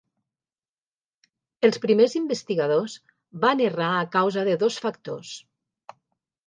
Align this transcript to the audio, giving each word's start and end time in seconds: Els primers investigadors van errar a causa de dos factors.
Els 1.69 1.77
primers 1.83 2.15
investigadors 2.21 2.97
van 3.47 3.63
errar 3.69 3.93
a 4.01 4.09
causa 4.19 4.51
de 4.51 4.59
dos 4.67 4.81
factors. 4.87 5.37